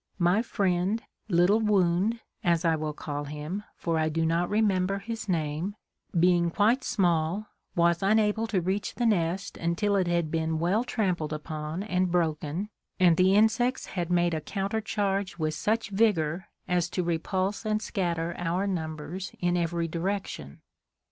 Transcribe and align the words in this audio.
My 0.17 0.41
friend, 0.41 1.03
Little 1.29 1.59
Wound 1.59 2.21
(as 2.43 2.65
I 2.65 2.75
will 2.75 2.91
call 2.91 3.25
him, 3.25 3.61
for 3.75 3.99
I 3.99 4.09
do 4.09 4.25
not 4.25 4.49
remember 4.49 4.97
his 4.97 5.29
name), 5.29 5.75
being 6.19 6.49
quite 6.49 6.83
small, 6.83 7.45
was 7.75 8.01
unable 8.01 8.47
to 8.47 8.61
reach 8.61 8.95
the 8.95 9.05
nest 9.05 9.57
until 9.57 9.95
it 9.95 10.07
had 10.07 10.31
been 10.31 10.57
well 10.57 10.83
trampled 10.83 11.31
upon 11.31 11.83
and 11.83 12.09
broken 12.11 12.69
and 12.99 13.15
the 13.15 13.35
insects 13.35 13.85
had 13.93 14.09
made 14.09 14.33
a 14.33 14.41
counter 14.41 14.81
charge 14.81 15.37
with 15.37 15.53
such 15.53 15.91
vigor 15.91 16.47
as 16.67 16.89
to 16.89 17.03
repulse 17.03 17.63
and 17.63 17.79
scatter 17.79 18.33
our 18.39 18.65
numbers 18.65 19.31
in 19.39 19.55
every 19.55 19.87
direction. 19.87 20.61